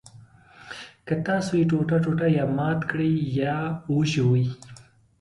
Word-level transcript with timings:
که 1.07 1.13
تاسو 1.27 1.51
یې 1.59 1.65
ټوټه 1.69 1.97
ټوټه 2.03 2.27
یا 2.37 2.45
مات 2.57 2.79
کړئ 2.91 3.13
یا 3.41 3.57
وژوئ. 3.95 4.45